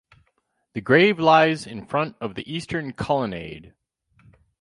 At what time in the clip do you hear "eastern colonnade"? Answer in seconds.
2.51-3.75